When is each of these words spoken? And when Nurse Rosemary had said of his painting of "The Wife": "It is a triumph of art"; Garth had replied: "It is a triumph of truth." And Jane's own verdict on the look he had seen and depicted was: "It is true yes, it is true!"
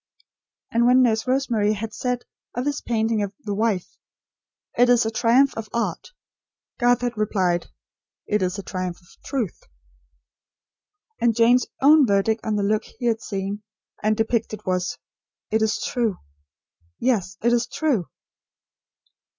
And 0.71 0.87
when 0.87 1.03
Nurse 1.03 1.27
Rosemary 1.27 1.73
had 1.73 1.93
said 1.93 2.25
of 2.55 2.65
his 2.65 2.81
painting 2.81 3.21
of 3.21 3.35
"The 3.41 3.53
Wife": 3.53 3.99
"It 4.75 4.89
is 4.89 5.05
a 5.05 5.11
triumph 5.11 5.53
of 5.55 5.69
art"; 5.73 6.11
Garth 6.79 7.01
had 7.01 7.15
replied: 7.15 7.67
"It 8.25 8.41
is 8.41 8.57
a 8.57 8.63
triumph 8.63 8.99
of 8.99 9.23
truth." 9.23 9.61
And 11.19 11.35
Jane's 11.35 11.67
own 11.83 12.07
verdict 12.07 12.41
on 12.43 12.55
the 12.55 12.63
look 12.63 12.85
he 12.85 13.05
had 13.05 13.21
seen 13.21 13.61
and 14.01 14.17
depicted 14.17 14.65
was: 14.65 14.97
"It 15.51 15.61
is 15.61 15.79
true 15.79 16.17
yes, 16.97 17.37
it 17.43 17.53
is 17.53 17.67
true!" 17.67 18.07